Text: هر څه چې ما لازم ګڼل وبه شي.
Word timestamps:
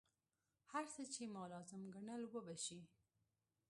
هر 0.71 0.85
څه 0.93 1.01
چې 1.13 1.23
ما 1.33 1.43
لازم 1.53 1.81
ګڼل 1.95 2.21
وبه 2.31 2.55
شي. 2.65 2.79